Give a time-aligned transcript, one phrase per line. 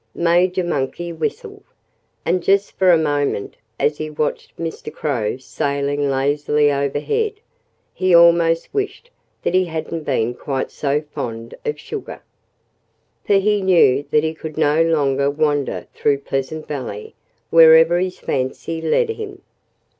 [0.15, 1.63] Major Monkey whistled.
[2.25, 4.91] And just for a moment, as he watched Mr.
[4.91, 7.33] Crow sailing lazily overhead,
[7.93, 9.11] he almost wished
[9.43, 12.23] that he hadn't been quite so fond of sugar.
[13.25, 17.13] For he knew that he could no longer wander through Pleasant Valley
[17.51, 19.43] wherever his fancy led him.